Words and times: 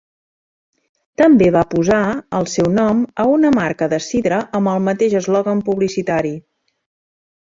També 1.21 1.49
va 1.55 1.61
posar 1.73 1.97
el 2.39 2.49
seu 2.55 2.69
nom 2.77 3.03
a 3.25 3.27
una 3.35 3.51
marca 3.59 3.91
de 3.93 3.99
sidra 4.07 4.41
amb 4.61 4.73
el 4.73 4.83
mateix 4.89 5.17
eslògan 5.21 5.63
publicitari. 5.69 6.33